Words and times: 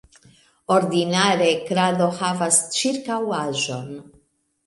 Ordinare 0.75 1.49
krado 1.67 2.07
havas 2.21 2.59
ĉirkaŭaĵon. 2.79 3.93